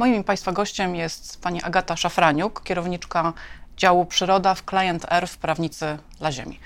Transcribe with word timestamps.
Moim 0.00 0.24
Państwa 0.24 0.52
gościem 0.52 0.96
jest 0.96 1.42
pani 1.42 1.62
Agata 1.62 1.96
Szafraniuk, 1.96 2.62
kierowniczka 2.62 3.32
działu 3.76 4.06
Przyroda 4.06 4.54
w 4.54 4.62
Client 4.62 5.06
R 5.08 5.26
w 5.28 5.36
Prawnicy 5.36 5.98
dla 6.18 6.32
Ziemi. 6.32 6.60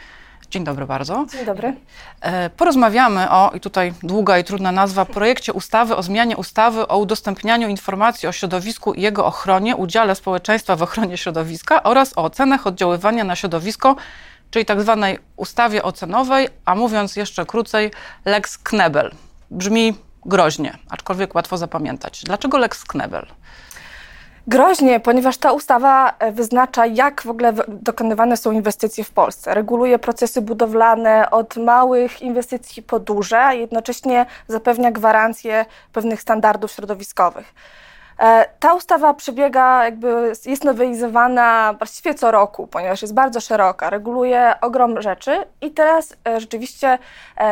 Dzień 0.51 0.65
dobry 0.65 0.87
bardzo. 0.87 1.27
Dzień 1.33 1.47
dobry. 1.47 1.77
E, 2.21 2.51
porozmawiamy 2.51 3.31
o, 3.31 3.51
i 3.55 3.61
tutaj 3.61 3.95
długa 4.03 4.39
i 4.39 4.45
trudna 4.45 4.73
nazwa, 4.73 5.05
projekcie 5.05 5.53
ustawy 5.53 5.97
o 5.97 6.03
zmianie 6.03 6.37
ustawy 6.37 6.89
o 6.89 6.99
udostępnianiu 6.99 7.69
informacji 7.69 8.29
o 8.29 8.33
środowisku 8.33 8.95
i 8.95 9.03
jego 9.03 9.27
ochronie, 9.27 9.77
udziale 9.77 10.15
społeczeństwa 10.15 10.77
w 10.77 10.83
ochronie 10.83 11.17
środowiska 11.17 11.83
oraz 11.83 12.19
o 12.19 12.25
ocenach 12.25 12.67
oddziaływania 12.67 13.25
na 13.25 13.37
środowisko, 13.37 13.97
czyli 14.51 14.65
tak 14.65 14.81
zwanej 14.83 15.19
ustawie 15.37 15.83
ocenowej, 15.83 16.49
a 16.65 16.75
mówiąc 16.75 17.17
jeszcze 17.17 17.47
krócej, 17.47 17.91
Lex 18.25 18.59
Knebel. 18.59 19.11
Brzmi 19.51 19.95
groźnie, 20.27 20.79
aczkolwiek 20.91 21.35
łatwo 21.35 21.57
zapamiętać. 21.57 22.23
Dlaczego 22.25 22.59
Lex 22.59 22.85
Knebel? 22.85 23.27
Groźnie, 24.47 25.01
ponieważ 25.01 25.37
ta 25.37 25.53
ustawa 25.53 26.15
e, 26.19 26.33
wyznacza, 26.33 26.87
jak 26.87 27.23
w 27.23 27.31
ogóle 27.31 27.53
dokonywane 27.69 28.37
są 28.37 28.53
inwestycje 28.53 29.05
w 29.05 29.11
Polsce. 29.11 29.55
Reguluje 29.55 29.99
procesy 29.99 30.41
budowlane 30.41 31.31
od 31.31 31.57
małych 31.57 32.23
inwestycji 32.23 32.83
po 32.83 33.01
duże, 33.01 33.41
a 33.41 33.53
jednocześnie 33.55 34.27
zapewnia 34.49 34.91
gwarancje 34.91 35.67
pewnych 35.93 36.21
standardów 36.21 36.73
środowiskowych. 36.73 37.55
E, 38.19 38.45
ta 38.61 38.75
ustawa 38.75 39.15
przebiega, 39.15 39.85
jakby 39.85 40.33
jest 40.47 40.65
nowelizowana 40.65 41.75
właściwie 41.79 42.15
co 42.15 42.31
roku, 42.31 42.67
ponieważ 42.67 43.03
jest 43.03 43.15
bardzo 43.15 43.41
szeroka, 43.41 43.91
reguluje 43.91 44.55
ogrom 44.61 45.03
rzeczy 45.03 45.45
i 45.61 45.71
teraz 45.71 46.17
e, 46.29 46.41
rzeczywiście 46.41 46.99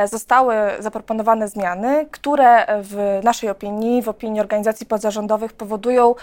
zostały 0.04 0.54
zaproponowane 0.78 1.48
zmiany, 1.48 2.06
które 2.10 2.66
w 2.82 3.20
naszej 3.24 3.50
opinii, 3.50 4.02
w 4.02 4.08
opinii 4.08 4.40
organizacji 4.40 4.86
pozarządowych 4.86 5.52
powodują 5.52 6.14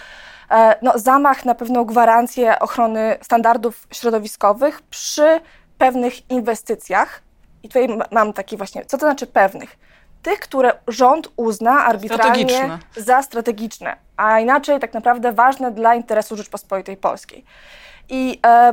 E, 0.50 0.76
no, 0.82 0.92
zamach 0.98 1.44
na 1.44 1.54
pewną 1.54 1.84
gwarancję 1.84 2.58
ochrony 2.58 3.16
standardów 3.22 3.86
środowiskowych 3.92 4.82
przy 4.82 5.40
pewnych 5.78 6.30
inwestycjach. 6.30 7.22
I 7.62 7.68
tutaj 7.68 7.88
mam 8.10 8.32
taki 8.32 8.56
właśnie, 8.56 8.84
co 8.84 8.98
to 8.98 9.06
znaczy 9.06 9.26
pewnych? 9.26 9.78
Tych, 10.22 10.40
które 10.40 10.72
rząd 10.88 11.28
uzna 11.36 11.84
arbitralnie 11.84 12.48
strategiczne. 12.48 12.78
za 12.96 13.22
strategiczne, 13.22 13.96
a 14.16 14.40
inaczej 14.40 14.80
tak 14.80 14.94
naprawdę 14.94 15.32
ważne 15.32 15.72
dla 15.72 15.94
interesu 15.94 16.36
Rzeczpospolitej 16.36 16.96
Polskiej. 16.96 17.44
I 18.08 18.40
e, 18.46 18.72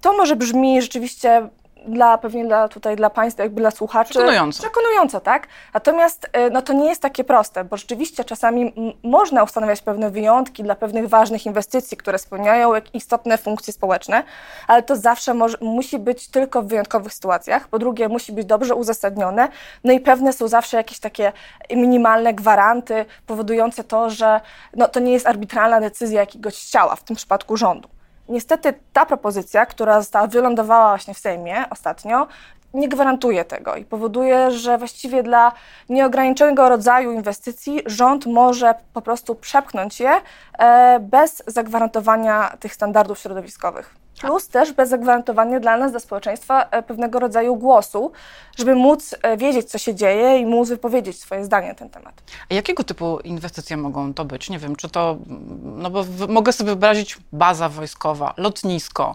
to 0.00 0.12
może 0.16 0.36
brzmi 0.36 0.82
rzeczywiście 0.82 1.48
dla 1.88 2.18
pewnie 2.18 2.44
dla 2.44 2.68
tutaj 2.68 2.96
dla 2.96 3.10
Państwa, 3.10 3.42
jakby 3.42 3.60
dla 3.60 3.70
słuchaczy. 3.70 4.10
Przekonująco. 4.10 4.62
Przekonująco, 4.62 5.20
tak? 5.20 5.46
Natomiast 5.74 6.24
y, 6.24 6.50
no, 6.50 6.62
to 6.62 6.72
nie 6.72 6.88
jest 6.88 7.02
takie 7.02 7.24
proste, 7.24 7.64
bo 7.64 7.76
rzeczywiście 7.76 8.24
czasami 8.24 8.72
można 9.02 9.42
ustanawiać 9.42 9.82
pewne 9.82 10.10
wyjątki 10.10 10.62
dla 10.62 10.74
pewnych 10.74 11.08
ważnych 11.08 11.46
inwestycji, 11.46 11.96
które 11.96 12.18
spełniają 12.18 12.72
istotne 12.92 13.38
funkcje 13.38 13.72
społeczne, 13.72 14.22
ale 14.66 14.82
to 14.82 14.96
zawsze 14.96 15.34
może, 15.34 15.58
musi 15.60 15.98
być 15.98 16.28
tylko 16.28 16.62
w 16.62 16.66
wyjątkowych 16.66 17.14
sytuacjach. 17.14 17.68
Po 17.68 17.78
drugie, 17.78 18.08
musi 18.08 18.32
być 18.32 18.46
dobrze 18.46 18.74
uzasadnione, 18.74 19.48
no 19.84 19.92
i 19.92 20.00
pewne 20.00 20.32
są 20.32 20.48
zawsze 20.48 20.76
jakieś 20.76 20.98
takie 20.98 21.32
minimalne 21.70 22.34
gwaranty 22.34 23.04
powodujące 23.26 23.84
to, 23.84 24.10
że 24.10 24.40
no, 24.76 24.88
to 24.88 25.00
nie 25.00 25.12
jest 25.12 25.26
arbitralna 25.26 25.80
decyzja 25.80 26.20
jakiegoś 26.20 26.56
ciała, 26.56 26.96
w 26.96 27.04
tym 27.04 27.16
przypadku 27.16 27.56
rządu. 27.56 27.93
Niestety 28.28 28.74
ta 28.92 29.06
propozycja, 29.06 29.66
która 29.66 30.00
została 30.00 30.26
wylądowała 30.26 30.88
właśnie 30.88 31.14
w 31.14 31.18
Sejmie 31.18 31.64
ostatnio, 31.70 32.26
nie 32.74 32.88
gwarantuje 32.88 33.44
tego 33.44 33.76
i 33.76 33.84
powoduje, 33.84 34.50
że 34.50 34.78
właściwie 34.78 35.22
dla 35.22 35.52
nieograniczonego 35.88 36.68
rodzaju 36.68 37.12
inwestycji 37.12 37.80
rząd 37.86 38.26
może 38.26 38.74
po 38.92 39.02
prostu 39.02 39.34
przepchnąć 39.34 40.00
je 40.00 40.20
e, 40.58 41.00
bez 41.00 41.42
zagwarantowania 41.46 42.56
tych 42.60 42.74
standardów 42.74 43.18
środowiskowych. 43.18 44.03
Plus 44.26 44.48
też 44.48 44.72
bez 44.72 44.88
zagwarantowania 44.88 45.60
dla 45.60 45.76
nas, 45.76 45.90
dla 45.90 46.00
społeczeństwa 46.00 46.68
e, 46.70 46.82
pewnego 46.82 47.18
rodzaju 47.18 47.56
głosu, 47.56 48.12
żeby 48.56 48.74
móc 48.74 49.14
e, 49.22 49.36
wiedzieć, 49.36 49.70
co 49.70 49.78
się 49.78 49.94
dzieje 49.94 50.38
i 50.38 50.46
móc 50.46 50.68
wypowiedzieć 50.68 51.20
swoje 51.20 51.44
zdanie 51.44 51.68
na 51.68 51.74
ten 51.74 51.90
temat. 51.90 52.14
A 52.50 52.54
jakiego 52.54 52.84
typu 52.84 53.20
inwestycje 53.20 53.76
mogą 53.76 54.14
to 54.14 54.24
być? 54.24 54.50
Nie 54.50 54.58
wiem, 54.58 54.76
czy 54.76 54.88
to, 54.88 55.16
no 55.62 55.90
bo 55.90 56.04
mogę 56.28 56.52
sobie 56.52 56.66
wyobrazić 56.66 57.18
baza 57.32 57.68
wojskowa, 57.68 58.34
lotnisko, 58.36 59.14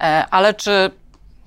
e, 0.00 0.26
ale 0.30 0.54
czy 0.54 0.90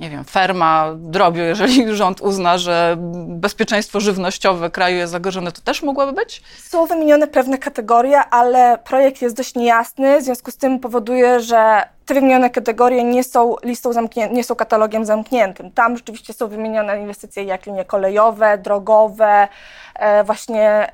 nie 0.02 0.10
wiem, 0.10 0.24
ferma 0.24 0.88
drobiu, 0.96 1.42
jeżeli 1.42 1.96
rząd 1.96 2.22
uzna, 2.22 2.58
że 2.58 2.96
bezpieczeństwo 3.28 4.00
żywnościowe 4.00 4.70
kraju 4.70 4.98
jest 4.98 5.12
zagrożone, 5.12 5.52
to 5.52 5.62
też 5.62 5.84
mogłaby 5.84 6.14
być? 6.14 6.42
Są 6.58 6.86
wymienione 6.86 7.28
pewne 7.28 7.58
kategorie, 7.58 8.20
ale 8.20 8.78
projekt 8.78 9.22
jest 9.22 9.36
dość 9.36 9.56
niejasny, 9.56 10.20
w 10.20 10.24
związku 10.24 10.52
z 10.52 10.58
tym 10.58 10.80
powoduje, 10.80 11.40
że 11.40 11.84
te 12.06 12.14
wymienione 12.14 12.50
kategorie 12.50 13.04
nie 13.04 13.24
są 13.24 13.56
listą 13.64 13.94
zamkniętą, 13.94 14.36
nie 14.36 14.44
są 14.44 14.56
katalogiem 14.56 15.06
zamkniętym. 15.06 15.72
Tam 15.72 15.98
rzeczywiście 15.98 16.34
są 16.34 16.48
wymienione 16.48 17.02
inwestycje 17.02 17.44
jak 17.44 17.66
linie 17.66 17.86
kolejowe, 17.86 18.58
drogowe, 18.58 19.48
e, 19.96 20.24
właśnie 20.24 20.92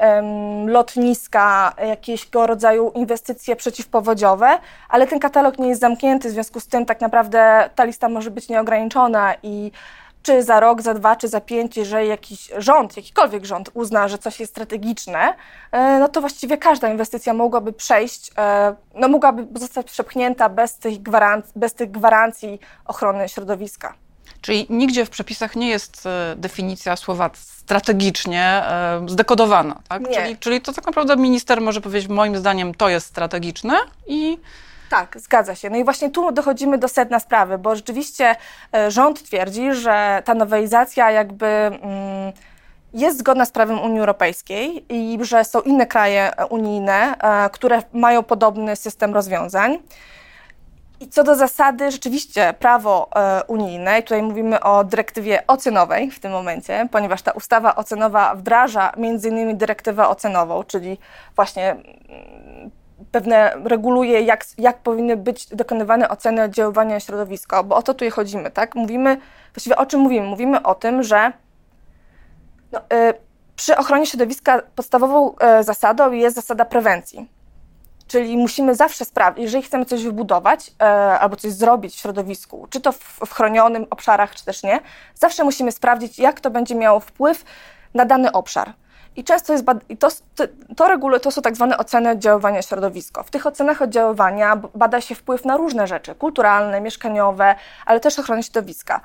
lotniska, 0.66 1.74
jakiegoś 1.88 2.30
rodzaju 2.34 2.92
inwestycje 2.96 3.56
przeciwpowodziowe, 3.56 4.60
ale 4.90 5.08
ten 5.08 5.20
katalog 5.20 5.60
nie 5.60 5.70
jest 5.70 5.82
zamknięty, 5.82 6.30
w 6.30 6.32
związku 6.32 6.60
z 6.60 6.68
tym 6.68 6.86
tak 6.86 7.02
naprawdę 7.02 7.70
ta 7.76 7.84
lista 7.84 8.10
może 8.10 8.32
być 8.32 8.50
nieograniczona 8.50 9.36
i 9.44 9.72
czy 10.24 10.44
za 10.44 10.60
rok, 10.60 10.82
za 10.82 10.94
dwa, 10.94 11.16
czy 11.16 11.28
za 11.28 11.42
pięć, 11.42 11.78
jeżeli 11.78 12.10
jakiś 12.10 12.52
rząd, 12.58 12.98
jakikolwiek 12.98 13.46
rząd 13.46 13.70
uzna, 13.74 14.08
że 14.08 14.18
coś 14.18 14.40
jest 14.40 14.52
strategiczne, 14.52 15.34
e, 15.72 16.00
no 16.00 16.08
to 16.08 16.22
właściwie 16.22 16.58
każda 16.58 16.90
inwestycja 16.90 17.34
mogłaby 17.34 17.74
przejść, 17.74 18.32
e, 18.38 18.76
no 18.96 19.08
mogłaby 19.08 19.60
zostać 19.60 19.92
przepchnięta 19.92 20.50
bez 20.50 20.76
tych, 20.76 21.02
gwarancji, 21.02 21.52
bez 21.56 21.74
tych 21.74 21.92
gwarancji 21.92 22.60
ochrony 22.86 23.30
środowiska. 23.30 23.94
Czyli 24.42 24.68
nigdzie 24.70 25.06
w 25.06 25.10
przepisach 25.10 25.56
nie 25.56 25.70
jest 25.70 26.06
e, 26.06 26.36
definicja 26.36 26.96
słowa 26.96 27.30
strategicznie 27.34 28.64
zdekodowana, 29.08 29.80
tak? 29.88 30.02
Nie. 30.02 30.16
Czyli, 30.16 30.38
czyli 30.38 30.62
to 30.62 30.74
tak 30.74 30.86
naprawdę 30.86 31.18
minister 31.18 31.62
może 31.62 31.82
powiedzieć, 31.82 32.10
moim 32.10 32.38
zdaniem 32.38 32.74
to 32.76 32.90
jest 32.90 33.08
strategiczne 33.08 33.78
i 34.08 34.38
tak, 34.90 35.18
zgadza 35.20 35.56
się. 35.56 35.70
No 35.70 35.78
i 35.78 35.84
właśnie 35.84 36.10
tu 36.10 36.32
dochodzimy 36.32 36.78
do 36.78 36.88
sedna 36.88 37.20
sprawy, 37.20 37.58
bo 37.58 37.76
rzeczywiście 37.76 38.36
e, 38.76 38.92
rząd 38.92 39.24
twierdzi, 39.24 39.74
że 39.74 40.22
ta 40.26 40.34
nowelizacja 40.34 41.12
jakby 41.12 41.46
mm, 41.46 42.34
jest 42.94 43.20
zgodna 43.20 43.46
z 43.46 43.52
prawem 43.52 43.80
Unii 43.80 44.00
Europejskiej 44.00 44.86
i 44.90 45.20
że 45.22 45.46
są 45.46 45.62
inne 45.62 45.86
kraje 45.86 46.32
unijne, 46.50 47.18
e, 47.18 47.50
które 47.50 47.82
mają 47.94 48.24
podobny 48.24 48.76
system 48.76 49.14
rozwiązań. 49.14 49.80
I 51.00 51.10
co 51.10 51.24
do 51.24 51.36
zasady, 51.36 51.92
rzeczywiście 51.92 52.54
prawo 52.60 53.10
e, 53.16 53.44
unijne, 53.44 54.00
i 54.00 54.04
tutaj 54.04 54.22
mówimy 54.22 54.60
o 54.60 54.84
dyrektywie 54.84 55.48
ocenowej 55.48 56.12
w 56.12 56.20
tym 56.20 56.32
momencie, 56.32 56.88
ponieważ 56.92 57.22
ta 57.22 57.32
ustawa 57.32 57.76
ocenowa 57.76 58.36
wdraża 58.36 58.92
między 58.98 59.30
innymi 59.30 59.56
dyrektywę 59.56 60.08
ocenową, 60.08 60.64
czyli 60.64 60.98
właśnie 61.36 61.72
mm, 61.72 62.72
pewne 63.12 63.52
reguluje, 63.64 64.22
jak, 64.22 64.46
jak 64.58 64.78
powinny 64.78 65.18
być 65.18 65.48
dokonywane 65.48 66.10
oceny 66.10 66.44
oddziaływania 66.44 66.94
na 66.94 67.00
środowisko, 67.00 67.64
bo 67.64 67.76
o 67.76 67.82
to 67.82 67.94
tutaj 67.94 68.10
chodzimy, 68.10 68.52
tak? 68.52 68.76
Mówimy, 68.76 69.18
właściwie 69.54 69.76
o 69.76 69.86
czym 69.86 70.00
mówimy? 70.00 70.28
Mówimy 70.28 70.64
o 70.64 70.76
tym, 70.76 71.04
że 71.04 71.32
no, 72.72 72.80
y, 72.80 73.14
przy 73.56 73.78
ochronie 73.78 74.06
środowiska 74.06 74.62
podstawową 74.76 75.36
y, 75.60 75.64
zasadą 75.64 76.12
jest 76.12 76.36
zasada 76.36 76.66
prewencji. 76.66 77.30
Czyli 78.08 78.38
musimy 78.38 78.76
zawsze 78.76 79.06
sprawdzić, 79.06 79.44
jeżeli 79.44 79.64
chcemy 79.64 79.86
coś 79.86 80.04
wybudować 80.04 80.68
y, 80.68 80.86
albo 81.20 81.36
coś 81.36 81.52
zrobić 81.52 81.96
w 81.96 82.00
środowisku, 82.00 82.68
czy 82.70 82.82
to 82.82 82.92
w, 82.92 83.20
w 83.26 83.34
chronionym 83.34 83.86
obszarach, 83.90 84.36
czy 84.36 84.46
też 84.46 84.64
nie, 84.64 84.80
zawsze 85.16 85.44
musimy 85.44 85.72
sprawdzić, 85.72 86.20
jak 86.20 86.40
to 86.40 86.50
będzie 86.50 86.76
miało 86.76 87.00
wpływ 87.00 87.46
na 87.94 88.06
dany 88.06 88.32
obszar. 88.32 88.74
I 89.18 89.24
często 89.24 89.54
jest, 89.54 89.66
i 89.90 89.98
to, 89.98 90.08
to, 90.36 91.20
to 91.22 91.32
są 91.32 91.42
tak 91.42 91.56
zwane 91.56 91.78
oceny 91.78 92.10
oddziaływania 92.10 92.62
środowiska. 92.62 93.24
W 93.24 93.32
tych 93.32 93.46
ocenach 93.46 93.82
oddziaływania 93.82 94.62
bada 94.76 95.02
się 95.02 95.16
wpływ 95.16 95.46
na 95.46 95.58
różne 95.58 95.88
rzeczy, 95.88 96.16
kulturalne, 96.16 96.82
mieszkaniowe, 96.82 97.56
ale 97.86 98.00
też 98.00 98.20
ochrony 98.20 98.44
środowiska. 98.44 99.02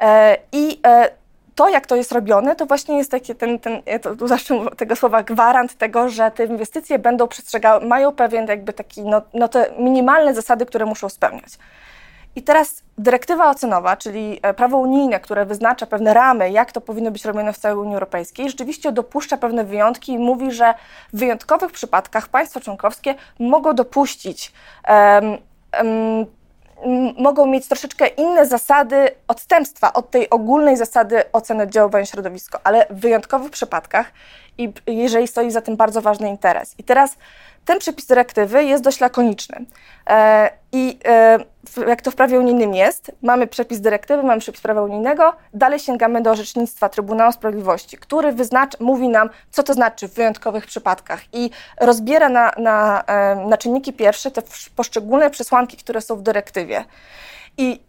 E, 0.00 0.36
I 0.52 0.80
e, 0.86 1.10
to, 1.54 1.68
jak 1.68 1.86
to 1.86 1.96
jest 1.96 2.12
robione, 2.12 2.56
to 2.56 2.66
właśnie 2.66 2.98
jest 2.98 3.10
taki 3.10 3.34
ten, 3.34 3.58
ten 3.58 3.82
tu 4.18 4.28
zawsze 4.28 4.60
tego 4.76 4.96
słowa, 4.96 5.22
gwarant 5.22 5.74
tego, 5.74 6.08
że 6.08 6.30
te 6.30 6.44
inwestycje 6.44 6.98
będą 6.98 7.28
przestrzegały, 7.28 7.86
mają 7.86 8.12
pewien 8.12 8.46
jakby 8.46 8.72
taki, 8.72 9.02
no, 9.02 9.22
no 9.34 9.48
te 9.48 9.70
minimalne 9.78 10.34
zasady, 10.34 10.66
które 10.66 10.86
muszą 10.86 11.08
spełniać. 11.08 11.58
I 12.36 12.42
teraz 12.42 12.82
dyrektywa 12.98 13.50
ocenowa, 13.50 13.96
czyli 13.96 14.40
e, 14.42 14.54
prawo 14.54 14.76
unijne, 14.76 15.20
które 15.20 15.46
wyznacza 15.46 15.86
pewne 15.86 16.14
ramy, 16.14 16.50
jak 16.50 16.72
to 16.72 16.80
powinno 16.80 17.10
być 17.10 17.24
robione 17.24 17.52
w 17.52 17.58
całej 17.58 17.78
Unii 17.78 17.94
Europejskiej, 17.94 18.50
rzeczywiście 18.50 18.92
dopuszcza 18.92 19.36
pewne 19.36 19.64
wyjątki 19.64 20.12
i 20.12 20.18
mówi, 20.18 20.52
że 20.52 20.74
w 21.12 21.18
wyjątkowych 21.18 21.72
przypadkach 21.72 22.28
państwa 22.28 22.60
członkowskie 22.60 23.14
mogą 23.38 23.74
dopuścić 23.74 24.52
um, 24.88 25.38
um, 25.82 26.26
mogą 27.18 27.46
mieć 27.46 27.68
troszeczkę 27.68 28.06
inne 28.06 28.46
zasady 28.46 29.10
odstępstwa 29.28 29.92
od 29.92 30.10
tej 30.10 30.30
ogólnej 30.30 30.76
zasady 30.76 31.22
oceny 31.32 31.62
oddziaływania 31.62 32.06
środowiska, 32.06 32.60
ale 32.64 32.86
w 32.90 33.00
wyjątkowych 33.00 33.50
przypadkach 33.50 34.12
i 34.58 34.72
jeżeli 34.86 35.28
stoi 35.28 35.50
za 35.50 35.60
tym 35.60 35.76
bardzo 35.76 36.02
ważny 36.02 36.28
interes. 36.28 36.74
I 36.78 36.84
teraz 36.84 37.16
ten 37.64 37.78
przepis 37.78 38.06
dyrektywy 38.06 38.64
jest 38.64 38.84
dość 38.84 39.00
lakoniczny. 39.00 39.64
E, 40.10 40.50
I 40.72 40.98
e, 41.04 41.38
jak 41.88 42.02
to 42.02 42.10
w 42.10 42.14
prawie 42.14 42.38
unijnym 42.38 42.74
jest, 42.74 43.12
mamy 43.22 43.46
przepis 43.46 43.80
dyrektywy, 43.80 44.22
mamy 44.22 44.40
przepis 44.40 44.60
prawa 44.60 44.82
unijnego, 44.82 45.32
dalej 45.54 45.78
sięgamy 45.78 46.22
do 46.22 46.30
orzecznictwa 46.30 46.88
Trybunału 46.88 47.32
Sprawiedliwości, 47.32 47.96
który 47.96 48.32
wyznacz, 48.32 48.80
mówi 48.80 49.08
nam, 49.08 49.30
co 49.50 49.62
to 49.62 49.74
znaczy 49.74 50.08
w 50.08 50.14
wyjątkowych 50.14 50.66
przypadkach 50.66 51.20
i 51.32 51.50
rozbiera 51.80 52.28
na, 52.28 52.52
na, 52.58 53.04
e, 53.06 53.36
na 53.36 53.56
czynniki 53.56 53.92
pierwsze 53.92 54.30
te 54.30 54.42
poszczególne 54.76 55.30
przesłanki, 55.30 55.76
które 55.76 56.00
są 56.00 56.16
w 56.16 56.22
dyrektywie. 56.22 56.84
I 57.58 57.80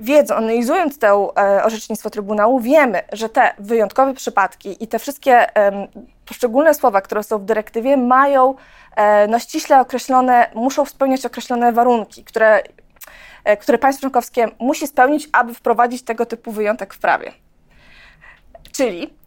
wiedząc, 0.00 0.38
analizując 0.38 0.98
to 0.98 1.32
e, 1.36 1.64
orzecznictwo 1.64 2.10
Trybunału, 2.10 2.60
wiemy, 2.60 3.02
że 3.12 3.28
te 3.28 3.54
wyjątkowe 3.58 4.14
przypadki 4.14 4.84
i 4.84 4.88
te 4.88 4.98
wszystkie 4.98 5.56
e, 5.56 5.88
poszczególne 6.26 6.74
słowa, 6.74 7.00
które 7.00 7.22
są 7.22 7.38
w 7.38 7.44
dyrektywie, 7.44 7.96
mają 7.96 8.54
e, 8.96 9.28
no, 9.28 9.38
ściśle 9.38 9.80
określone, 9.80 10.50
muszą 10.54 10.84
spełniać 10.84 11.26
określone 11.26 11.72
warunki, 11.72 12.24
które, 12.24 12.62
e, 13.44 13.56
które 13.56 13.78
państwo 13.78 14.00
członkowskie 14.00 14.48
musi 14.58 14.86
spełnić, 14.86 15.28
aby 15.32 15.54
wprowadzić 15.54 16.02
tego 16.02 16.26
typu 16.26 16.52
wyjątek 16.52 16.94
w 16.94 16.98
prawie. 16.98 17.32
Czyli 18.72 19.19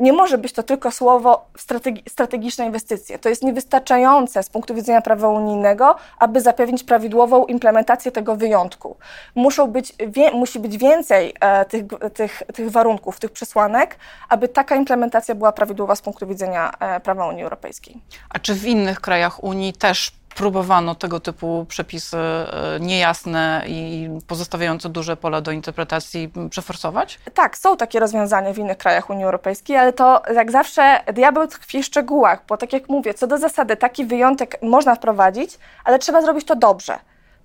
nie 0.00 0.12
może 0.12 0.38
być 0.38 0.52
to 0.52 0.62
tylko 0.62 0.90
słowo 0.90 1.46
strategi 1.58 2.02
strategiczne 2.08 2.66
inwestycje. 2.66 3.18
To 3.18 3.28
jest 3.28 3.42
niewystarczające 3.42 4.42
z 4.42 4.48
punktu 4.48 4.74
widzenia 4.74 5.00
prawa 5.00 5.28
unijnego, 5.28 5.96
aby 6.18 6.40
zapewnić 6.40 6.84
prawidłową 6.84 7.44
implementację 7.44 8.12
tego 8.12 8.36
wyjątku. 8.36 8.96
Muszą 9.34 9.66
być, 9.66 9.94
musi 10.32 10.58
być 10.58 10.78
więcej 10.78 11.34
e, 11.40 11.64
tych, 11.64 11.84
tych, 12.14 12.42
tych 12.54 12.70
warunków, 12.70 13.20
tych 13.20 13.30
przesłanek, 13.30 13.96
aby 14.28 14.48
taka 14.48 14.76
implementacja 14.76 15.34
była 15.34 15.52
prawidłowa 15.52 15.94
z 15.94 16.02
punktu 16.02 16.26
widzenia 16.26 16.72
e, 16.80 17.00
prawa 17.00 17.28
Unii 17.28 17.42
Europejskiej. 17.42 18.00
A 18.28 18.38
czy 18.38 18.54
w 18.54 18.66
innych 18.66 19.00
krajach 19.00 19.44
Unii 19.44 19.72
też 19.72 20.19
próbowano 20.36 20.94
tego 20.94 21.20
typu 21.20 21.66
przepisy 21.68 22.16
e, 22.16 22.78
niejasne 22.80 23.62
i 23.66 24.08
pozostawiające 24.26 24.88
duże 24.88 25.16
pole 25.16 25.42
do 25.42 25.50
interpretacji 25.50 26.32
przeforsować? 26.50 27.18
Tak, 27.34 27.58
są 27.58 27.76
takie 27.76 28.00
rozwiązania 28.00 28.52
w 28.52 28.58
innych 28.58 28.78
krajach 28.78 29.10
Unii 29.10 29.24
Europejskiej, 29.24 29.76
ale 29.76 29.92
to 29.92 30.22
jak 30.34 30.50
zawsze 30.52 31.00
diabeł 31.12 31.46
tkwi 31.46 31.82
w 31.82 31.86
szczegółach, 31.86 32.42
bo 32.48 32.56
tak 32.56 32.72
jak 32.72 32.88
mówię, 32.88 33.14
co 33.14 33.26
do 33.26 33.38
zasady 33.38 33.76
taki 33.76 34.04
wyjątek 34.04 34.58
można 34.62 34.94
wprowadzić, 34.94 35.58
ale 35.84 35.98
trzeba 35.98 36.22
zrobić 36.22 36.46
to 36.46 36.56
dobrze 36.56 36.98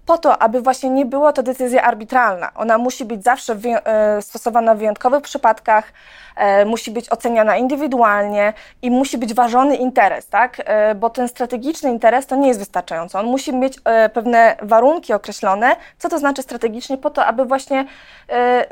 po 0.05 0.17
to, 0.17 0.41
aby 0.41 0.61
właśnie 0.61 0.89
nie 0.89 1.05
była 1.05 1.33
to 1.33 1.43
decyzja 1.43 1.83
arbitralna. 1.83 2.51
Ona 2.55 2.77
musi 2.77 3.05
być 3.05 3.23
zawsze 3.23 3.57
e, 3.85 4.21
stosowana 4.21 4.75
w 4.75 4.77
wyjątkowych 4.77 5.21
przypadkach, 5.21 5.93
e, 6.35 6.65
musi 6.65 6.91
być 6.91 7.09
oceniana 7.09 7.57
indywidualnie 7.57 8.53
i 8.81 8.91
musi 8.91 9.17
być 9.17 9.33
ważony 9.33 9.75
interes, 9.75 10.27
tak? 10.27 10.61
E, 10.65 10.95
bo 10.95 11.09
ten 11.09 11.27
strategiczny 11.27 11.89
interes 11.89 12.27
to 12.27 12.35
nie 12.35 12.47
jest 12.47 12.59
wystarczający. 12.59 13.17
On 13.17 13.25
musi 13.25 13.55
mieć 13.55 13.79
pewne 14.13 14.55
warunki 14.61 15.13
określone, 15.13 15.75
co 15.97 16.09
to 16.09 16.19
znaczy 16.19 16.41
strategicznie, 16.41 16.97
po 16.97 17.09
to, 17.09 17.25
aby 17.25 17.45
właśnie 17.45 17.85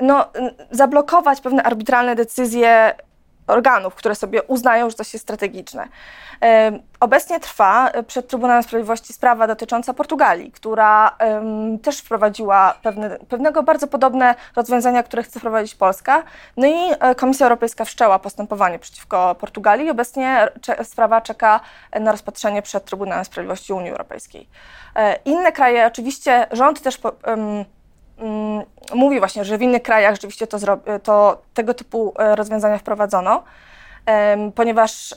no, 0.02 0.26
zablokować 0.72 1.42
pewne 1.42 1.64
arbitralne 1.64 2.16
decyzje 2.16 2.94
organów, 3.48 3.96
które 3.96 4.16
sobie 4.16 4.44
uznają, 4.44 4.90
że 4.90 4.96
coś 4.96 5.14
jest 5.14 5.26
strategiczne. 5.26 5.88
Obecnie 7.00 7.40
trwa 7.40 7.92
przed 8.08 8.28
Trybunałem 8.28 8.64
Sprawiedliwości 8.64 9.14
sprawa 9.14 9.48
dotycząca 9.48 9.94
Portugalii, 9.94 10.52
która 10.52 11.18
też 11.84 12.00
wprowadziła 12.00 12.74
pewne, 12.82 13.20
pewnego 13.30 13.64
bardzo 13.64 13.88
podobne 13.88 14.36
rozwiązania, 14.56 15.04
które 15.04 15.24
chce 15.24 15.40
wprowadzić 15.40 15.76
Polska. 15.76 16.24
No 16.58 16.68
i 16.68 16.74
e, 17.00 17.16
Komisja 17.16 17.46
Europejska 17.46 17.86
wszczęła 17.86 18.20
postępowanie 18.20 18.80
przeciwko 18.80 19.36
Portugalii. 19.36 19.90
Obecnie 19.90 20.48
sprawa 20.84 21.22
czeka 21.22 21.60
na 22.00 22.12
rozpatrzenie 22.12 22.62
przed 22.62 22.86
Trybunałem 22.86 23.26
Sprawiedliwości 23.26 23.74
Unii 23.74 23.92
Europejskiej. 23.92 24.50
E, 24.96 25.20
inne 25.26 25.52
kraje, 25.52 25.88
oczywiście 25.88 26.48
rząd 26.52 26.82
też 26.82 27.00
Mm, 27.24 27.66
mówi 28.94 29.20
właśnie, 29.20 29.46
że 29.46 29.58
w 29.58 29.62
innych 29.62 29.84
krajach 29.84 30.16
rzeczywiście 30.16 30.48
to, 30.48 30.58
to 31.04 31.42
tego 31.54 31.74
typu 31.74 32.14
e, 32.20 32.36
rozwiązania 32.36 32.78
wprowadzono, 32.78 33.44
ponieważ 34.56 35.16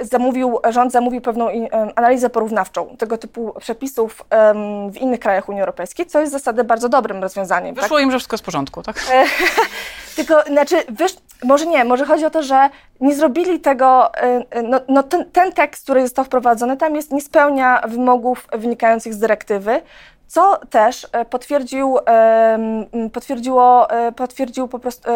zamówił, 0.00 0.58
rząd 0.70 0.92
zamówił 0.92 1.20
pewną 1.20 1.48
analizę 1.96 2.30
porównawczą 2.30 2.96
tego 2.96 3.18
typu 3.18 3.54
przepisów 3.60 4.24
w 4.92 4.96
innych 4.96 5.20
krajach 5.20 5.48
Unii 5.48 5.60
Europejskiej, 5.60 6.06
co 6.06 6.20
jest 6.20 6.32
w 6.32 6.38
zasadzie 6.38 6.64
bardzo 6.64 6.88
dobrym 6.88 7.22
rozwiązaniem. 7.22 7.74
Wyszło 7.74 7.96
tak? 7.96 8.04
im, 8.04 8.10
że 8.10 8.18
wszystko 8.18 8.34
jest 8.34 8.44
w 8.44 8.46
porządku, 8.46 8.82
tak? 8.82 8.96
E, 9.12 9.24
tylko, 10.16 10.42
znaczy, 10.42 10.76
wiesz, 10.90 11.16
może 11.44 11.66
nie, 11.66 11.84
może 11.84 12.06
chodzi 12.06 12.24
o 12.24 12.30
to, 12.30 12.42
że 12.42 12.70
nie 13.00 13.14
zrobili 13.14 13.60
tego, 13.60 14.14
e, 14.14 14.62
no, 14.62 14.80
no 14.88 15.02
ten, 15.02 15.30
ten 15.30 15.52
tekst, 15.52 15.84
który 15.84 16.02
został 16.02 16.24
wprowadzony, 16.24 16.76
tam 16.76 16.96
jest, 16.96 17.12
nie 17.12 17.20
spełnia 17.20 17.82
wymogów 17.88 18.46
wynikających 18.52 19.14
z 19.14 19.18
dyrektywy, 19.18 19.82
co 20.30 20.58
też 20.70 21.06
e, 21.12 21.24
potwierdził, 21.24 21.98
potwierdziło, 23.12 23.90
e, 23.90 24.12
potwierdził 24.12 24.68
po 24.68 24.78
prostu 24.78 25.10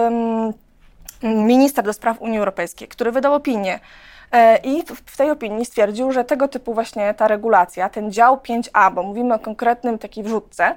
minister 1.22 1.84
do 1.84 1.92
spraw 1.92 2.20
Unii 2.20 2.38
Europejskiej, 2.38 2.88
który 2.88 3.12
wydał 3.12 3.34
opinię. 3.34 3.80
E, 4.32 4.56
I 4.56 4.82
w 5.06 5.16
tej 5.16 5.30
opinii 5.30 5.64
stwierdził, 5.64 6.12
że 6.12 6.24
tego 6.24 6.48
typu 6.48 6.74
właśnie 6.74 7.14
ta 7.14 7.28
regulacja, 7.28 7.88
ten 7.88 8.12
dział 8.12 8.36
5a, 8.36 8.94
bo 8.94 9.02
mówimy 9.02 9.34
o 9.34 9.38
konkretnym 9.38 9.98
takiej 9.98 10.24
wrzutce, 10.24 10.74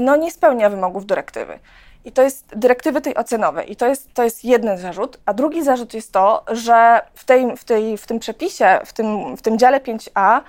no 0.00 0.16
nie 0.16 0.30
spełnia 0.30 0.70
wymogów 0.70 1.06
dyrektywy. 1.06 1.58
I 2.04 2.12
to 2.12 2.22
jest 2.22 2.46
dyrektywy 2.56 3.00
tej 3.00 3.16
ocenowej. 3.16 3.72
I 3.72 3.76
to 3.76 3.86
jest, 3.86 4.14
to 4.14 4.24
jest 4.24 4.44
jeden 4.44 4.78
zarzut. 4.78 5.18
A 5.26 5.34
drugi 5.34 5.62
zarzut 5.62 5.94
jest 5.94 6.12
to, 6.12 6.44
że 6.48 7.00
w, 7.14 7.24
tej, 7.24 7.56
w, 7.56 7.64
tej, 7.64 7.98
w 7.98 8.06
tym 8.06 8.18
przepisie, 8.18 8.80
w 8.84 8.92
tym, 8.92 9.36
w 9.36 9.42
tym 9.42 9.58
dziale 9.58 9.80
5a 9.80 10.40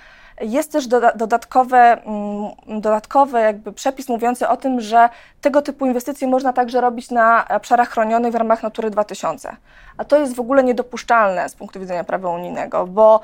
jest 0.42 0.72
też 0.72 0.88
dodatkowe, 1.16 1.78
mm, 1.78 2.82
dodatkowy 2.82 3.40
jakby 3.40 3.74
przepis 3.74 4.10
mówiący 4.10 4.48
o 4.48 4.58
tym, 4.58 4.82
że 4.82 5.10
tego 5.42 5.62
typu 5.62 5.86
inwestycje 5.86 6.28
można 6.28 6.54
także 6.54 6.82
robić 6.82 7.12
na 7.12 7.48
obszarach 7.48 7.90
chronionych 7.90 8.32
w 8.32 8.36
ramach 8.36 8.64
Natury 8.64 8.90
2000. 8.90 9.56
A 9.98 10.06
to 10.06 10.18
jest 10.18 10.36
w 10.36 10.40
ogóle 10.40 10.64
niedopuszczalne 10.64 11.50
z 11.50 11.56
punktu 11.56 11.80
widzenia 11.80 12.04
prawa 12.04 12.30
unijnego, 12.30 12.88
bo 12.88 13.22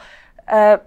e, 0.48 0.80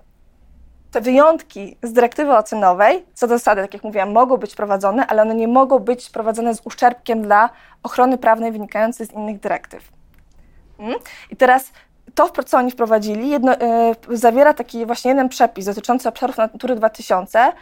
te 0.90 1.00
wyjątki 1.00 1.76
z 1.82 1.92
dyrektywy 1.92 2.36
ocenowej, 2.36 3.04
co 3.14 3.26
do 3.26 3.34
zasady, 3.34 3.62
tak 3.62 3.74
jak 3.74 3.84
mówiłam, 3.84 4.12
mogą 4.12 4.36
być 4.36 4.54
prowadzone, 4.54 5.06
ale 5.06 5.22
one 5.22 5.34
nie 5.34 5.48
mogą 5.48 5.78
być 5.78 6.10
prowadzone 6.10 6.54
z 6.54 6.60
uszczerbkiem 6.64 7.22
dla 7.22 7.50
ochrony 7.82 8.18
prawnej 8.18 8.52
wynikającej 8.52 9.06
z 9.06 9.12
innych 9.12 9.40
dyrektyw. 9.40 9.88
Mm? 10.78 10.94
I 11.30 11.36
teraz 11.36 11.72
to, 12.16 12.42
co 12.42 12.58
oni 12.58 12.70
wprowadzili, 12.70 13.30
jedno, 13.30 13.52
e, 13.52 13.94
zawiera 14.10 14.54
taki 14.54 14.86
właśnie 14.86 15.08
jeden 15.08 15.28
przepis 15.28 15.66
dotyczący 15.66 16.08
obszarów 16.08 16.36
Natury 16.36 16.74
2000, 16.76 17.52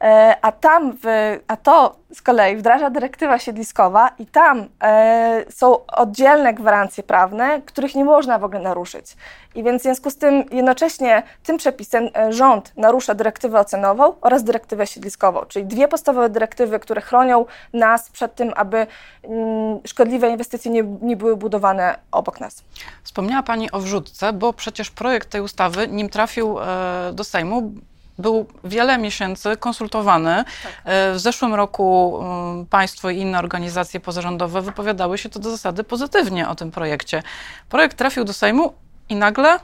e, 0.00 0.36
a 0.42 0.52
tam, 0.52 0.92
w, 1.02 1.06
a 1.48 1.56
to 1.56 1.96
z 2.14 2.22
kolei 2.22 2.56
wdraża 2.56 2.90
dyrektywa 2.90 3.38
siedliskowa 3.38 4.10
i 4.18 4.26
tam 4.26 4.68
e, 4.82 5.44
są 5.50 5.86
oddzielne 5.86 6.54
gwarancje 6.54 7.02
prawne, 7.02 7.62
których 7.66 7.94
nie 7.94 8.04
można 8.04 8.38
w 8.38 8.44
ogóle 8.44 8.60
naruszyć. 8.60 9.16
I 9.54 9.62
więc 9.62 9.82
w 9.82 9.84
związku 9.84 10.10
z 10.10 10.16
tym 10.16 10.44
jednocześnie 10.50 11.22
tym 11.42 11.56
przepisem 11.56 12.08
rząd 12.28 12.72
narusza 12.76 13.14
dyrektywę 13.14 13.60
ocenową 13.60 14.14
oraz 14.20 14.44
dyrektywę 14.44 14.86
siedliskową, 14.86 15.40
czyli 15.48 15.66
dwie 15.66 15.88
podstawowe 15.88 16.28
dyrektywy, 16.28 16.78
które 16.78 17.00
chronią 17.00 17.44
nas 17.72 18.10
przed 18.10 18.34
tym, 18.34 18.52
aby 18.56 18.86
mm, 19.22 19.80
szkodliwe 19.86 20.30
inwestycje 20.30 20.70
nie, 20.70 20.82
nie 21.02 21.16
były 21.16 21.36
budowane 21.36 21.98
obok 22.12 22.40
nas. 22.40 22.64
Wspomniała 23.02 23.42
Pani 23.42 23.70
o 23.70 23.80
wrzutce, 24.04 24.32
bo 24.32 24.52
przecież 24.52 24.90
projekt 24.90 25.30
tej 25.30 25.40
ustawy, 25.40 25.88
nim 25.88 26.08
trafił 26.08 26.60
e, 26.60 27.12
do 27.12 27.24
Sejmu, 27.24 27.72
był 28.18 28.46
wiele 28.64 28.98
miesięcy 28.98 29.56
konsultowany. 29.56 30.44
Tak. 30.62 30.72
E, 30.84 31.12
w 31.12 31.18
zeszłym 31.18 31.54
roku 31.54 32.18
mm, 32.20 32.66
państwo 32.66 33.10
i 33.10 33.18
inne 33.18 33.38
organizacje 33.38 34.00
pozarządowe 34.00 34.62
wypowiadały 34.62 35.18
się 35.18 35.28
to 35.28 35.38
do 35.38 35.50
zasady 35.50 35.84
pozytywnie 35.84 36.48
o 36.48 36.54
tym 36.54 36.70
projekcie. 36.70 37.22
Projekt 37.68 37.96
trafił 37.96 38.24
do 38.24 38.32
Sejmu 38.32 38.72
i 39.08 39.16
nagle 39.16 39.58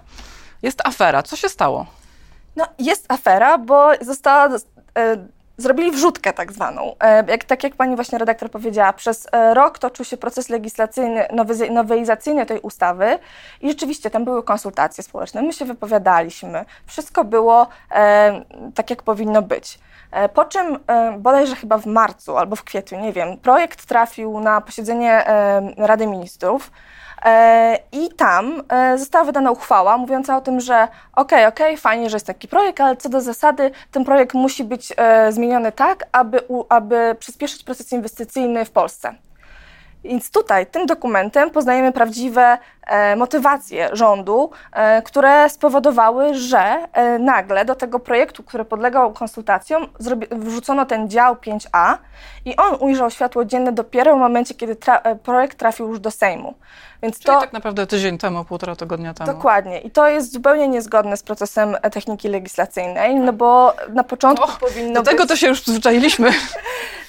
jest 0.62 0.80
afera. 0.87 1.23
Co 1.23 1.37
się 1.37 1.49
stało? 1.49 1.87
No, 2.56 2.66
jest 2.78 3.12
afera, 3.12 3.59
bo 3.59 3.90
została 4.00 4.49
e, 4.99 5.16
zrobili 5.62 5.90
wrzutkę 5.90 6.33
tak 6.33 6.52
zwaną. 6.52 6.95
E, 7.00 7.25
jak, 7.31 7.45
tak 7.45 7.64
jak 7.64 7.75
pani 7.75 7.97
właśnie 7.97 8.19
redaktor 8.19 8.50
powiedziała, 8.50 8.93
przez 8.93 9.26
e, 9.33 9.55
rok 9.55 9.79
toczył 9.79 10.05
się 10.05 10.17
proces 10.17 10.49
legislacyjny, 10.49 11.29
nowelizacyjny 11.71 12.47
tej 12.47 12.61
ustawy 12.61 13.19
i 13.61 13.69
rzeczywiście 13.69 14.11
tam 14.11 14.25
były 14.25 14.43
konsultacje 14.43 15.05
społeczne, 15.05 15.43
my 15.43 15.52
się 15.52 15.64
wypowiadaliśmy, 15.64 16.64
wszystko 16.87 17.25
było 17.25 17.69
e, 17.93 18.45
tak, 18.75 18.90
jak 18.90 19.02
powinno 19.02 19.43
być. 19.43 19.79
E, 20.11 20.29
po 20.29 20.45
czym 20.45 20.79
bodajże 21.19 21.57
chyba 21.57 21.79
w 21.79 21.87
marcu 21.87 22.37
albo 22.37 22.57
w 22.57 22.64
kwietniu, 22.64 23.00
nie 23.00 23.12
wiem, 23.12 23.37
projekt 23.38 23.87
trafił 23.87 24.40
na 24.40 24.61
posiedzenie 24.61 25.25
Rady 25.76 26.07
Ministrów, 26.07 26.71
I 27.93 28.09
tam 28.09 28.62
e, 28.69 28.99
została 28.99 29.25
wydana 29.25 29.50
uchwała 29.50 29.97
mówiąca 29.97 30.37
o 30.37 30.41
tym, 30.41 30.61
że 30.61 30.83
okej, 30.83 31.39
okay, 31.39 31.47
okej, 31.47 31.67
okay, 31.67 31.77
fajnie, 31.77 32.11
że 32.11 32.17
jest 32.17 32.27
taki 32.27 32.49
projekt, 32.49 32.81
ale 32.81 32.97
co 32.97 33.09
do 33.09 33.21
zasady 33.21 33.71
ten 33.91 34.05
projekt 34.05 34.35
musi 34.35 34.65
być 34.65 34.93
e, 34.97 35.33
zmieniony 35.33 35.73
tak, 35.73 36.07
aby, 36.12 36.41
aby 36.69 37.17
przyspieszyć 37.19 37.65
proces 37.65 37.93
inwestycyjny 37.93 38.65
w 38.65 38.71
Polsce. 38.71 39.15
Więc 40.04 40.30
tutaj, 40.30 40.66
tym 40.66 40.87
dokumentem 40.87 41.50
poznajemy 41.50 41.92
prawdziwe 41.92 42.59
e, 42.87 43.16
motywacje 43.16 43.88
rządu, 43.92 44.50
e, 44.73 45.02
które 45.02 45.50
spowodowały, 45.50 46.35
że 46.35 46.78
e, 46.92 47.19
nagle 47.19 47.64
do 47.64 47.75
tego 47.75 47.99
projektu, 47.99 48.42
który 48.42 48.64
podlegał 48.64 49.12
konsultacjom, 49.12 49.87
wrzucono 50.30 50.87
ten 50.87 51.09
dział 51.09 51.35
5a 51.35 51.97
i 52.45 52.57
on 52.57 52.76
ujrzał 52.80 53.11
światło 53.11 53.45
dzienne 53.45 53.73
dopiero 53.73 54.16
w 54.16 54.19
momencie, 54.19 54.54
kiedy 54.54 54.76
tra 54.76 54.97
e, 54.99 55.16
projekt 55.16 55.59
trafił 55.59 55.88
już 55.88 56.00
do 56.00 56.11
Sejmu. 56.11 56.54
Więc 57.02 57.19
Czyli 57.19 57.26
to 57.26 57.40
tak 57.40 57.52
naprawdę 57.52 57.87
tydzień 57.87 58.19
temu, 58.19 58.45
półtora 58.45 58.76
tygodnia 58.76 59.14
temu. 59.14 59.33
Dokładnie. 59.33 59.80
I 59.80 59.90
to 59.90 60.09
jest 60.09 60.33
zupełnie 60.33 60.69
niezgodne 60.69 61.16
z 61.16 61.23
procesem 61.23 61.76
e, 61.83 61.90
techniki 61.90 62.28
legislacyjnej, 62.28 63.14
no 63.14 63.33
bo 63.33 63.75
na 63.88 64.04
początku 64.04 64.45
o, 64.45 64.69
powinno 64.69 64.95
do 64.95 65.02
tego 65.02 65.23
być... 65.23 65.28
to 65.28 65.37
się 65.37 65.49
już 65.49 65.61
przyzwyczailiśmy. 65.61 66.30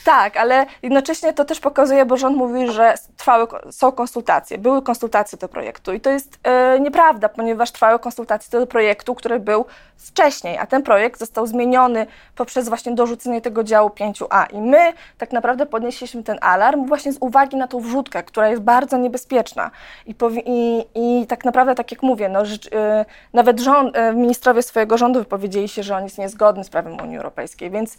Tak, 0.05 0.37
ale 0.37 0.65
jednocześnie 0.81 1.33
to 1.33 1.45
też 1.45 1.59
pokazuje, 1.59 2.05
bo 2.05 2.17
rząd 2.17 2.37
mówi, 2.37 2.71
że 2.71 2.93
trwały, 3.17 3.47
są 3.71 3.91
konsultacje, 3.91 4.57
były 4.57 4.81
konsultacje 4.81 5.37
do 5.37 5.47
projektu. 5.47 5.93
I 5.93 5.99
to 5.99 6.09
jest 6.09 6.39
e, 6.43 6.79
nieprawda, 6.79 7.29
ponieważ 7.29 7.71
trwały 7.71 7.99
konsultacje 7.99 8.59
do 8.59 8.67
projektu, 8.67 9.15
który 9.15 9.39
był 9.39 9.65
wcześniej, 9.97 10.57
a 10.57 10.65
ten 10.65 10.83
projekt 10.83 11.19
został 11.19 11.47
zmieniony 11.47 12.07
poprzez 12.35 12.69
właśnie 12.69 12.95
dorzucenie 12.95 13.41
tego 13.41 13.63
działu 13.63 13.89
5a 13.89 14.53
i 14.53 14.61
my 14.61 14.93
tak 15.17 15.31
naprawdę 15.31 15.65
podnieśliśmy 15.65 16.23
ten 16.23 16.37
alarm 16.41 16.85
właśnie 16.85 17.13
z 17.13 17.17
uwagi 17.19 17.57
na 17.57 17.67
tą 17.67 17.79
wrzutkę, 17.79 18.23
która 18.23 18.49
jest 18.49 18.61
bardzo 18.61 18.97
niebezpieczna. 18.97 19.71
I, 20.05 20.15
i, 20.45 20.85
i 20.95 21.27
tak 21.27 21.45
naprawdę, 21.45 21.75
tak 21.75 21.91
jak 21.91 22.03
mówię, 22.03 22.29
no, 22.29 22.43
e, 22.73 23.05
nawet 23.33 23.59
rząd, 23.59 23.97
e, 23.97 24.13
ministrowie 24.13 24.63
swojego 24.63 24.97
rządu 24.97 25.19
wypowiedzieli 25.19 25.67
się, 25.67 25.83
że 25.83 25.95
on 25.95 26.03
jest 26.03 26.17
niezgodny 26.17 26.63
z 26.63 26.69
prawem 26.69 27.01
Unii 27.01 27.17
Europejskiej, 27.17 27.71
więc 27.71 27.97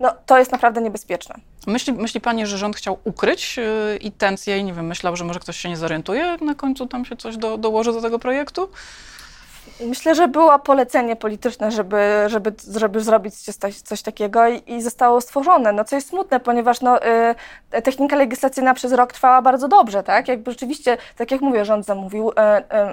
no, 0.00 0.12
to 0.26 0.38
jest 0.38 0.52
naprawdę 0.52 0.80
niebezpieczne. 0.80 1.34
Myśli, 1.66 1.92
myśli 1.92 2.20
Pani, 2.20 2.46
że 2.46 2.58
rząd 2.58 2.76
chciał 2.76 2.98
ukryć 3.04 3.56
yy, 3.56 3.96
intencje 3.96 4.58
i 4.58 4.64
nie 4.64 4.72
wiem, 4.72 4.86
myślał, 4.86 5.16
że 5.16 5.24
może 5.24 5.40
ktoś 5.40 5.56
się 5.56 5.68
nie 5.68 5.76
zorientuje, 5.76 6.20
jak 6.20 6.40
na 6.40 6.54
końcu 6.54 6.86
tam 6.86 7.04
się 7.04 7.16
coś 7.16 7.36
do, 7.36 7.58
dołoży 7.58 7.92
do 7.92 8.02
tego 8.02 8.18
projektu? 8.18 8.68
Myślę, 9.80 10.14
że 10.14 10.28
było 10.28 10.58
polecenie 10.58 11.16
polityczne, 11.16 11.70
żeby, 11.70 12.24
żeby, 12.26 12.52
żeby 12.76 13.00
zrobić 13.00 13.34
coś, 13.34 13.76
coś 13.76 14.02
takiego 14.02 14.48
i, 14.48 14.62
i, 14.66 14.82
zostało 14.82 15.20
stworzone. 15.20 15.72
No, 15.72 15.84
co 15.84 15.96
jest 15.96 16.08
smutne, 16.08 16.40
ponieważ 16.40 16.80
no, 16.80 17.06
y, 17.74 17.82
technika 17.82 18.16
legislacyjna 18.16 18.74
przez 18.74 18.92
rok 18.92 19.12
trwała 19.12 19.42
bardzo 19.42 19.68
dobrze, 19.68 20.02
tak? 20.02 20.28
Jakby 20.28 20.50
rzeczywiście, 20.50 20.96
tak 21.16 21.30
jak 21.30 21.40
mówię, 21.40 21.64
rząd 21.64 21.86
zamówił 21.86 22.30
y, 22.30 22.32
y, 22.32 22.34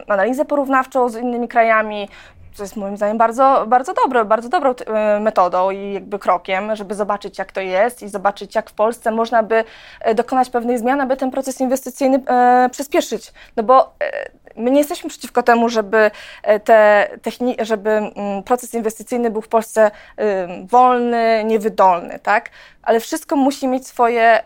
analizę 0.08 0.46
porównawczą 0.46 1.10
z 1.10 1.16
innymi 1.16 1.48
krajami, 1.48 2.10
co 2.56 2.64
jest 2.64 2.76
moim 2.76 2.98
zdaniem 2.98 3.18
bardzo, 3.18 3.66
bardzo 3.68 3.94
dobre, 3.94 4.26
bardzo 4.26 4.50
dobrą 4.50 4.74
e, 4.86 5.20
metodą 5.20 5.72
i 5.72 5.94
jakby 5.94 6.20
krokiem, 6.20 6.76
żeby 6.76 6.96
zobaczyć 6.96 7.40
jak 7.40 7.52
to 7.52 7.62
jest 7.62 8.02
i 8.02 8.10
zobaczyć 8.10 8.56
jak 8.56 8.70
w 8.70 8.74
Polsce 8.74 9.12
można 9.12 9.44
by 9.44 9.64
e, 10.02 10.16
dokonać 10.16 10.50
pewnej 10.50 10.78
zmiany, 10.78 11.04
aby 11.04 11.18
ten 11.18 11.32
proces 11.32 11.62
inwestycyjny 11.62 12.24
e, 12.28 12.70
przyspieszyć. 12.72 13.34
No 13.58 13.64
bo 13.64 13.94
e, 14.00 14.45
my 14.56 14.72
nie 14.72 14.78
jesteśmy 14.78 15.10
przeciwko 15.10 15.44
temu, 15.44 15.70
żeby, 15.70 16.12
e, 16.44 16.60
te 16.60 17.10
techni- 17.22 17.56
żeby 17.66 17.90
mm, 17.90 18.44
proces 18.44 18.74
inwestycyjny 18.74 19.32
był 19.32 19.42
w 19.42 19.48
Polsce 19.48 19.92
wolny, 20.64 21.44
niewydolny, 21.46 22.20
tak? 22.20 22.50
Ale 22.84 23.00
wszystko 23.00 23.36
musi 23.36 23.68
mieć 23.68 23.88
swoje, 23.88 24.44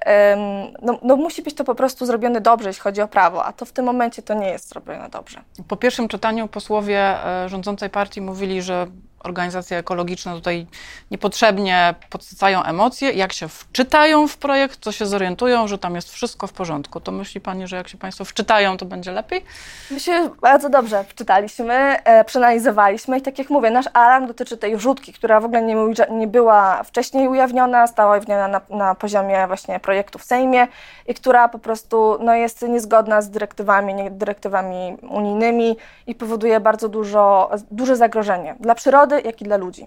no, 0.81 0.99
no, 1.01 1.15
musi 1.15 1.41
być 1.41 1.55
to 1.55 1.63
po 1.63 1.75
prostu 1.75 2.05
zrobione 2.05 2.41
dobrze, 2.41 2.69
jeśli 2.69 2.81
chodzi 2.81 3.01
o 3.01 3.07
prawo, 3.07 3.45
a 3.45 3.53
to 3.53 3.65
w 3.65 3.71
tym 3.71 3.85
momencie 3.85 4.21
to 4.21 4.33
nie 4.33 4.47
jest 4.47 4.69
zrobione 4.69 5.09
dobrze. 5.09 5.41
Po 5.67 5.75
pierwszym 5.75 6.07
czytaniu 6.07 6.47
posłowie 6.47 6.99
e, 6.99 7.49
rządzącej 7.49 7.89
partii 7.89 8.21
mówili, 8.21 8.61
że 8.61 8.87
organizacje 9.19 9.77
ekologiczne 9.77 10.33
tutaj 10.33 10.67
niepotrzebnie 11.11 11.95
podsycają 12.09 12.63
emocje. 12.63 13.11
Jak 13.11 13.33
się 13.33 13.47
wczytają 13.47 14.27
w 14.27 14.37
projekt, 14.37 14.79
to 14.79 14.91
się 14.91 15.05
zorientują, 15.05 15.67
że 15.67 15.77
tam 15.77 15.95
jest 15.95 16.11
wszystko 16.11 16.47
w 16.47 16.53
porządku. 16.53 16.99
To 16.99 17.11
myśli 17.11 17.41
Pani, 17.41 17.67
że 17.67 17.75
jak 17.75 17.87
się 17.87 17.97
Państwo 17.97 18.25
wczytają, 18.25 18.77
to 18.77 18.85
będzie 18.85 19.11
lepiej? 19.11 19.43
My 19.91 19.99
się 19.99 20.29
bardzo 20.41 20.69
dobrze 20.69 21.03
wczytaliśmy, 21.03 21.73
e, 22.03 22.25
przeanalizowaliśmy 22.25 23.17
i 23.17 23.21
tak 23.21 23.39
jak 23.39 23.49
mówię, 23.49 23.71
nasz 23.71 23.85
alarm 23.93 24.27
dotyczy 24.27 24.57
tej 24.57 24.77
wrzutki, 24.77 25.13
która 25.13 25.39
w 25.39 25.45
ogóle 25.45 25.61
nie, 25.61 25.75
nie 26.11 26.27
była 26.27 26.83
wcześniej 26.83 27.27
ujawniona, 27.27 27.87
stała 27.87 28.11
ujawniona 28.11 28.47
na, 28.47 28.61
na 28.69 28.95
poziomie 28.95 29.47
właśnie 29.47 29.79
projektu 29.79 30.19
w 30.19 30.23
Sejmie 30.23 30.67
i 31.07 31.13
która 31.13 31.49
po 31.49 31.59
prostu 31.59 32.17
no, 32.19 32.35
jest 32.35 32.61
niezgodna 32.61 33.21
z 33.21 33.29
dyrektywami, 33.29 33.93
nie, 33.93 34.11
dyrektywami 34.11 34.97
unijnymi 35.09 35.77
i 36.07 36.15
powoduje 36.15 36.59
bardzo 36.59 36.89
dużo, 36.89 37.49
duże 37.71 37.95
zagrożenie 37.95 38.55
dla 38.59 38.75
przyrody, 38.75 39.08
jak 39.15 39.41
i 39.41 39.45
dla 39.45 39.57
ludzi. 39.57 39.85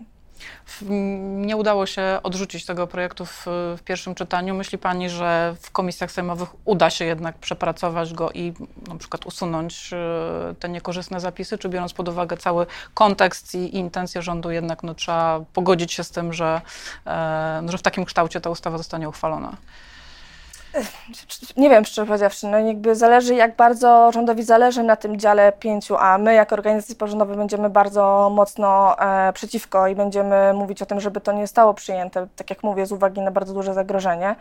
Nie 1.31 1.57
udało 1.57 1.87
się 1.87 2.21
odrzucić 2.23 2.67
tego 2.67 2.87
projektu 2.87 3.26
w, 3.26 3.47
w, 3.47 3.83
pierwszym 3.85 4.14
czytaniu. 4.14 4.55
Myśli 4.55 4.79
Pani, 4.79 5.11
że 5.11 5.55
w 5.61 5.71
komisjach 5.71 6.12
sejmowych 6.12 6.49
uda 6.64 6.91
się 6.91 7.05
jednak 7.05 7.38
przepracować 7.38 8.14
go 8.14 8.31
i 8.31 8.52
na 8.88 8.97
przykład 8.97 9.26
usunąć 9.26 9.91
e, 9.93 10.55
te 10.55 10.69
niekorzystne 10.69 11.21
zapisy, 11.21 11.59
czy 11.59 11.69
biorąc 11.69 11.93
pod 11.93 12.09
uwagę 12.09 12.37
cały 12.37 12.67
kontekst 12.95 13.55
i, 13.55 13.59
i 13.59 13.76
intencje 13.76 14.23
rządu, 14.23 14.50
jednak 14.50 14.83
no, 14.83 14.95
trzeba 14.95 15.41
pogodzić 15.52 15.93
się 15.93 16.05
z 16.05 16.11
tym, 16.11 16.33
że, 16.33 16.61
e, 17.07 17.62
że 17.69 17.79
w 17.79 17.83
takim 17.83 18.05
kształcie 18.05 18.41
ta 18.41 18.50
ustawa 18.50 18.79
zostanie 18.79 19.09
uchwalona? 19.09 19.57
Nie 21.57 21.71
wiem, 21.71 21.85
szczerze 21.85 22.07
powiedziawszy, 22.07 22.47
no 22.47 22.59
jakby 22.59 22.95
zależy, 22.95 23.35
jak 23.35 23.57
bardzo 23.57 24.12
rządowi 24.12 24.43
zależy 24.43 24.83
na 24.83 24.97
tym 24.97 25.17
dziale 25.17 25.52
5, 25.52 25.88
a 25.99 26.19
my 26.19 26.35
jako 26.35 26.55
organizacje 26.55 26.95
pozarządowe 26.95 27.37
będziemy 27.37 27.71
bardzo 27.71 28.31
mocno 28.35 28.99
e, 28.99 29.33
przeciwko 29.33 29.88
i 29.88 29.95
będziemy 29.95 30.52
mówić 30.55 30.83
o 30.83 30.87
tym, 30.87 31.00
żeby 31.00 31.21
to 31.21 31.33
nie 31.33 31.43
zostało 31.43 31.75
przyjęte, 31.75 32.26
tak 32.37 32.50
jak 32.50 32.62
mówię, 32.62 32.87
z 32.87 32.93
uwagi 32.93 33.21
na 33.21 33.31
bardzo 33.31 33.55
duże 33.55 33.75
zagrożenie. 33.75 34.37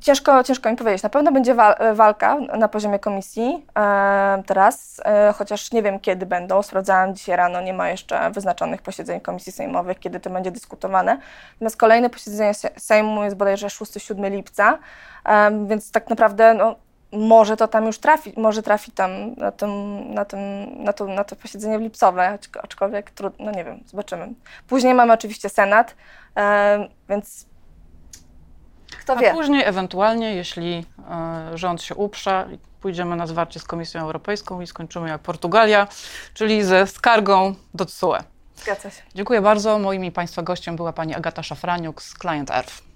Ciężko, 0.00 0.44
ciężko 0.44 0.70
mi 0.70 0.76
powiedzieć. 0.76 1.02
Na 1.02 1.08
pewno 1.08 1.32
będzie 1.32 1.54
walka 1.94 2.36
na 2.38 2.68
poziomie 2.68 2.98
komisji 2.98 3.66
e, 3.78 4.42
teraz, 4.46 5.00
e, 5.04 5.32
chociaż 5.32 5.72
nie 5.72 5.82
wiem 5.82 6.00
kiedy 6.00 6.26
będą. 6.26 6.62
Sprawdzałam 6.62 7.14
dzisiaj 7.14 7.36
rano, 7.36 7.60
nie 7.60 7.72
ma 7.72 7.90
jeszcze 7.90 8.30
wyznaczonych 8.30 8.82
posiedzeń 8.82 9.20
komisji 9.20 9.52
sejmowych, 9.52 9.98
kiedy 9.98 10.20
to 10.20 10.30
będzie 10.30 10.50
dyskutowane. 10.50 11.18
Natomiast 11.52 11.76
kolejne 11.76 12.10
posiedzenie 12.10 12.52
Sejmu 12.76 13.24
jest 13.24 13.36
bodajże 13.36 13.66
6-7 13.66 14.30
lipca, 14.30 14.78
e, 15.24 15.66
więc 15.66 15.90
tak 15.90 16.10
naprawdę 16.10 16.54
no, 16.54 16.76
może 17.12 17.56
to 17.56 17.68
tam 17.68 17.86
już 17.86 17.98
trafi, 17.98 18.32
może 18.36 18.62
trafi 18.62 18.92
tam 18.92 19.34
na, 19.34 19.52
tym, 19.52 19.70
na, 20.14 20.24
tym, 20.24 20.40
na, 20.84 20.92
to, 20.92 21.06
na 21.06 21.24
to 21.24 21.36
posiedzenie 21.36 21.78
lipcowe, 21.78 22.38
aczkolwiek 22.62 23.10
trudno, 23.10 23.44
no 23.44 23.50
nie 23.50 23.64
wiem, 23.64 23.80
zobaczymy. 23.86 24.28
Później 24.68 24.94
mamy 24.94 25.12
oczywiście 25.12 25.48
Senat, 25.48 25.94
e, 26.36 26.88
więc 27.08 27.49
kto 29.00 29.16
wie. 29.16 29.30
A 29.30 29.34
później 29.34 29.62
ewentualnie, 29.64 30.34
jeśli 30.34 30.86
e, 31.10 31.58
rząd 31.58 31.82
się 31.82 31.94
uprze, 31.94 32.48
pójdziemy 32.80 33.16
na 33.16 33.26
zwarcie 33.26 33.60
z 33.60 33.64
Komisją 33.64 34.00
Europejską 34.00 34.60
i 34.60 34.66
skończymy 34.66 35.08
jak 35.08 35.20
Portugalia, 35.20 35.88
czyli 36.34 36.64
ze 36.64 36.86
skargą 36.86 37.54
do 37.74 37.84
TSUE. 37.84 38.16
Zgadza 38.56 38.90
się. 38.90 39.02
Dziękuję 39.14 39.40
bardzo. 39.40 39.78
Moim 39.78 40.04
i 40.04 40.12
Państwa 40.12 40.42
gościem 40.42 40.76
była 40.76 40.92
pani 40.92 41.14
Agata 41.14 41.42
Szafraniuk 41.42 42.02
z 42.02 42.14
Client 42.18 42.50
Earth. 42.50 42.89